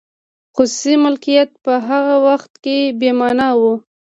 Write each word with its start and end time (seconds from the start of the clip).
خصوصي 0.55 0.93
مالکیت 1.03 1.49
په 1.65 1.73
هغه 1.87 2.15
وخت 2.27 2.51
کې 2.63 2.77
بې 2.99 3.11
مانا 3.19 3.49
و. 3.59 3.61